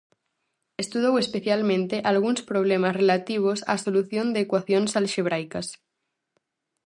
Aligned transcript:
Estudou 0.83 1.15
especialmente 1.23 1.95
algúns 2.11 2.39
problemas 2.49 2.97
relativos 3.01 3.59
á 3.71 3.73
solución 3.85 4.25
de 4.33 4.39
ecuacións 4.45 4.91
alxebraicas. 5.01 5.67